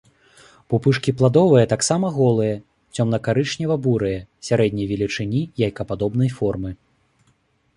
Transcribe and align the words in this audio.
Пупышкі 0.73 1.11
пладовыя 1.17 1.65
таксама 1.73 2.07
голыя, 2.19 2.55
цёмнакарычнева-бурыя, 2.95 4.19
сярэдняй 4.49 4.87
велічыні, 4.93 5.41
яйкападобнай 5.67 6.29
формы. 6.41 6.69